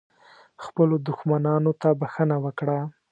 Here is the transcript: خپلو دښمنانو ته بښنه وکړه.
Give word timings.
خپلو 0.63 0.95
دښمنانو 1.07 1.71
ته 1.81 1.89
بښنه 1.99 2.37
وکړه. 2.45 2.79